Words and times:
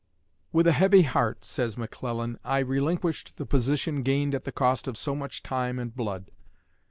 "With 0.51 0.65
a 0.65 0.71
heavy 0.71 1.03
heart," 1.03 1.45
says 1.45 1.77
McClellan, 1.77 2.39
"I 2.43 2.57
relinquished 2.57 3.37
the 3.37 3.45
position 3.45 4.01
gained 4.01 4.33
at 4.33 4.45
the 4.45 4.51
cost 4.51 4.87
of 4.87 4.97
so 4.97 5.13
much 5.13 5.43
time 5.43 5.77
and 5.77 5.95
blood." 5.95 6.31